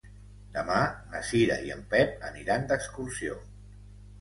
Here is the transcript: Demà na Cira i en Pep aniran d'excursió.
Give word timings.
Demà 0.53 0.77
na 1.11 1.21
Cira 1.31 1.57
i 1.67 1.71
en 1.75 1.83
Pep 1.93 2.27
aniran 2.31 2.67
d'excursió. 2.73 3.37